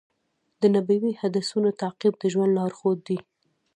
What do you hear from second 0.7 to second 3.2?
نبوي حدیثونو تعقیب د ژوند لارښود دی.